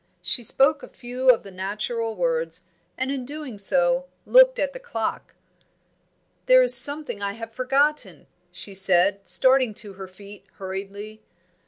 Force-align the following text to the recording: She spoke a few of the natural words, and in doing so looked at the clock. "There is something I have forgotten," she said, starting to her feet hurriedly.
She 0.23 0.43
spoke 0.43 0.81
a 0.81 0.87
few 0.87 1.29
of 1.29 1.43
the 1.43 1.51
natural 1.51 2.15
words, 2.15 2.61
and 2.97 3.11
in 3.11 3.23
doing 3.23 3.59
so 3.59 4.05
looked 4.25 4.57
at 4.57 4.73
the 4.73 4.79
clock. 4.79 5.35
"There 6.47 6.63
is 6.63 6.75
something 6.75 7.21
I 7.21 7.33
have 7.33 7.51
forgotten," 7.53 8.25
she 8.51 8.73
said, 8.73 9.19
starting 9.29 9.75
to 9.75 9.93
her 9.93 10.07
feet 10.07 10.47
hurriedly. 10.53 11.21